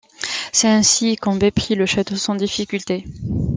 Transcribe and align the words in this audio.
C'est 0.51 0.67
ainsi 0.67 1.15
qu'Hanbei 1.15 1.51
prit 1.51 1.75
le 1.75 1.85
château 1.85 2.15
sans 2.15 2.33
difficulté. 2.33 3.05